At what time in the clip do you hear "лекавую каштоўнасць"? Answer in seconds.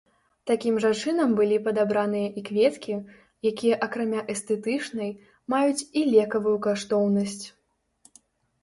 6.17-7.39